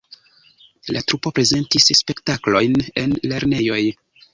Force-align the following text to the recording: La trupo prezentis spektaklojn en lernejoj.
La 0.95 1.03
trupo 1.11 1.33
prezentis 1.41 1.95
spektaklojn 2.03 2.79
en 3.07 3.19
lernejoj. 3.33 3.83